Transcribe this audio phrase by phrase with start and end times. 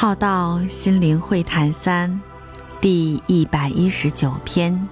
[0.00, 2.20] 浩道心灵会谈三，
[2.80, 4.88] 第一百一十九篇：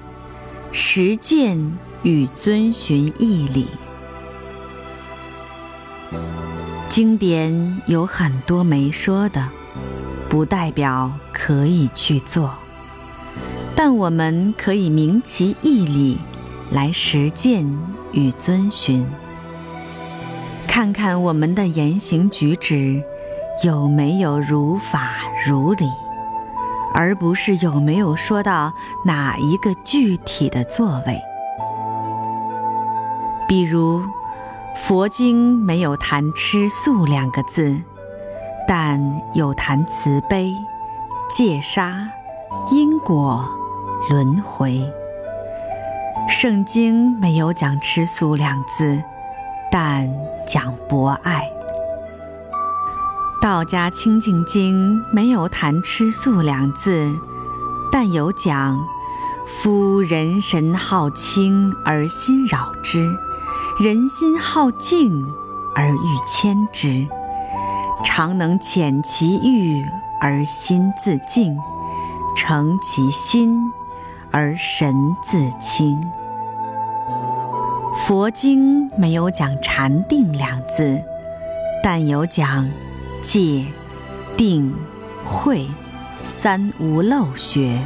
[0.73, 3.69] 实践与遵循义理。
[6.89, 9.49] 经典有很多没说的，
[10.29, 12.53] 不代表可以去做，
[13.77, 16.19] 但我们可以明其义理
[16.73, 17.65] 来实践
[18.11, 19.07] 与遵循。
[20.67, 23.01] 看看我们的言行举止。
[23.65, 25.13] 有没有如法
[25.47, 25.91] 如理，
[26.93, 28.71] 而不是有没有说到
[29.05, 31.19] 哪一个具体的座位？
[33.49, 34.03] 比如，
[34.75, 37.75] 佛经没有谈吃素两个字，
[38.69, 39.01] 但
[39.33, 40.55] 有谈慈悲、
[41.31, 42.11] 戒杀、
[42.71, 43.49] 因果、
[44.11, 44.85] 轮回。
[46.29, 49.03] 圣经没有讲吃素两字，
[49.71, 50.13] 但
[50.47, 51.49] 讲博爱。
[53.47, 57.15] 道家清净经没有谈吃素两字，
[57.93, 58.77] 但有讲：
[59.47, 63.09] 夫人神好清而心扰之，
[63.79, 65.25] 人心好静
[65.77, 67.07] 而欲牵之。
[68.03, 69.87] 常能遣其欲
[70.21, 71.57] 而心自静，
[72.37, 73.57] 诚其心
[74.33, 75.97] 而神自清。
[77.95, 81.01] 佛经没有讲禅定两字，
[81.81, 82.69] 但有讲。
[83.27, 83.65] 戒、
[84.37, 84.73] 定、
[85.25, 85.67] 慧
[86.23, 87.83] 三无漏学。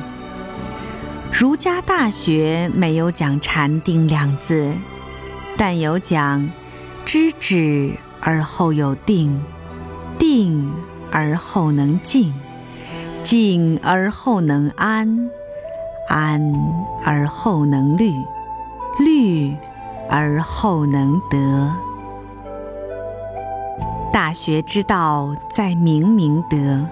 [1.32, 4.70] 儒家大学没有讲禅定两字，
[5.56, 6.50] 但有讲
[7.06, 9.42] 知止而后有定，
[10.18, 10.70] 定
[11.10, 12.34] 而后能静，
[13.22, 15.30] 静而后能安，
[16.10, 16.52] 安
[17.02, 18.12] 而后能虑，
[18.98, 19.56] 虑
[20.10, 21.74] 而后能得。
[24.12, 26.84] 大学之道，在明明德，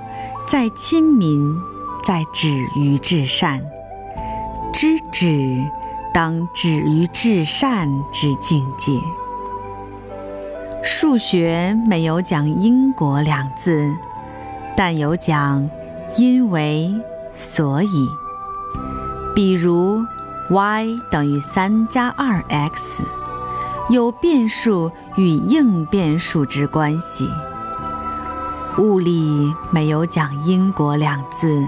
[0.47, 1.53] 在亲民，
[2.03, 3.61] 在止于至善。
[4.73, 5.65] 知止，
[6.15, 8.93] 当止于至善之境界。
[10.85, 13.93] 数学没有讲因果两字，
[14.77, 15.69] 但有讲
[16.17, 16.95] 因为
[17.35, 18.09] 所以。
[19.35, 20.01] 比如
[20.51, 23.03] ，y 等于三加二 x。
[23.91, 27.27] 有变数与应变数之关系。
[28.77, 31.67] 物理没有讲因果两字，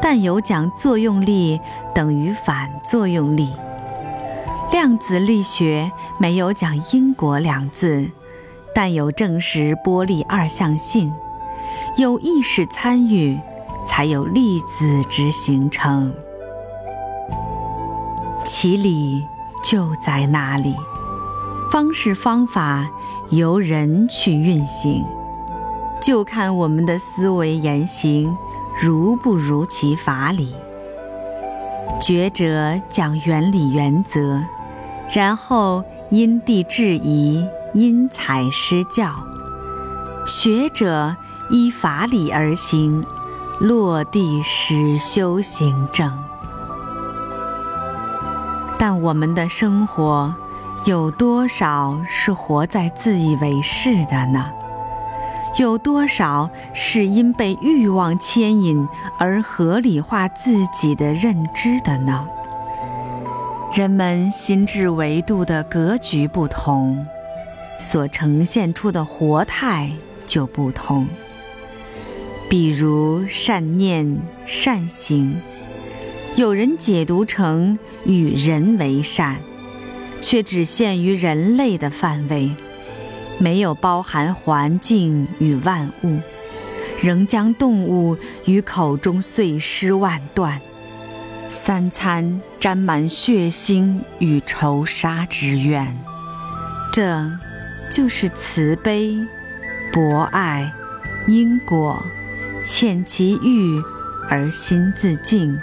[0.00, 1.60] 但有讲作用力
[1.94, 3.52] 等于反作用力。
[4.72, 8.10] 量子力学没有讲因果两字，
[8.74, 11.12] 但有证实波粒二象性。
[11.96, 13.38] 有意识参与，
[13.86, 16.12] 才有粒子之形成。
[18.44, 19.22] 其理
[19.62, 20.74] 就在那里。
[21.74, 22.88] 方式方法
[23.30, 25.04] 由人去运行，
[26.00, 28.32] 就看我们的思维言行
[28.80, 30.54] 如不如其法理。
[32.00, 34.40] 觉者讲原理原则，
[35.12, 39.08] 然后因地制宜，因材施教；
[40.24, 41.16] 学者
[41.50, 43.02] 依法理而行，
[43.58, 46.08] 落地实修行正。
[48.78, 50.32] 但我们的生活。
[50.86, 54.50] 有多少是活在自以为是的呢？
[55.58, 58.86] 有多少是因被欲望牵引
[59.18, 62.28] 而合理化自己的认知的呢？
[63.72, 67.06] 人们心智维度的格局不同，
[67.80, 69.90] 所呈现出的活态
[70.26, 71.08] 就不同。
[72.50, 75.40] 比如善念、善行，
[76.36, 79.38] 有人解读成与人为善。
[80.24, 82.50] 却只限于人类的范围，
[83.38, 86.18] 没有包含环境与万物，
[86.98, 90.58] 仍将动物于口中碎尸万段，
[91.50, 95.94] 三餐沾满血腥与仇杀之怨。
[96.90, 97.30] 这，
[97.92, 99.18] 就是慈悲、
[99.92, 100.72] 博爱、
[101.26, 102.02] 因果、
[102.64, 103.78] 欠其欲
[104.30, 105.60] 而心自静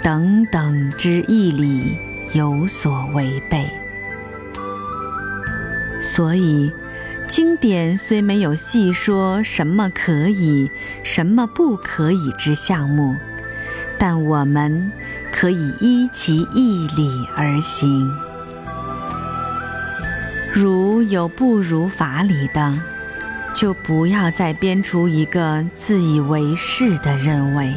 [0.00, 2.13] 等等之义理。
[2.32, 3.68] 有所违背，
[6.00, 6.72] 所以
[7.28, 10.70] 经典虽没有细说什么可以、
[11.02, 13.14] 什么不可以之项目，
[13.98, 14.90] 但我们
[15.30, 18.10] 可以依其义理而行。
[20.52, 22.78] 如有不如法理的，
[23.54, 27.72] 就不要再编出一个自以为是的认为，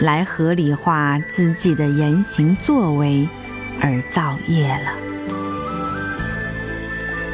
[0.00, 3.28] 来合理化自己的言行作为。
[3.80, 4.92] 而造业了。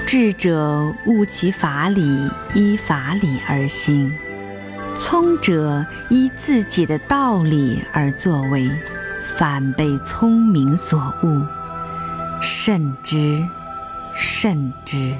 [0.07, 4.11] 智者悟其法理，依法理而行；
[4.99, 8.71] 聪者依自己的道理而作为，
[9.39, 11.43] 反被聪明所误。
[12.41, 13.43] 慎之，
[14.15, 15.17] 慎之。